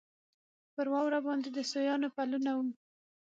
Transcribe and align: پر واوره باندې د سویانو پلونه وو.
پر 0.73 0.87
واوره 0.93 1.19
باندې 1.27 1.49
د 1.51 1.57
سویانو 1.71 2.07
پلونه 2.15 2.51
وو. 2.57 2.65